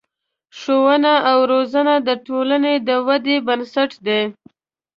ښوونه 0.59 1.13
او 1.29 1.37
روزنه 1.51 1.95
د 2.07 2.09
ټولنې 2.25 2.73
د 2.87 2.89
ودې 3.07 3.37
بنسټ 3.47 3.91
دی. 4.07 4.21